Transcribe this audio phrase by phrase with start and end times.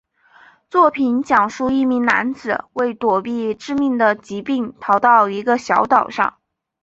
[0.71, 6.39] 作品讲述一名男子为躲避致命的疾病逃到一个小岛上。